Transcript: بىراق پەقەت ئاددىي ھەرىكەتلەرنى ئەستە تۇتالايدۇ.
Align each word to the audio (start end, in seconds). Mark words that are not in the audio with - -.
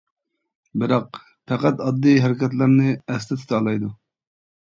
بىراق 0.83 1.19
پەقەت 1.51 1.83
ئاددىي 1.87 2.17
ھەرىكەتلەرنى 2.23 2.95
ئەستە 3.13 3.39
تۇتالايدۇ. 3.43 3.93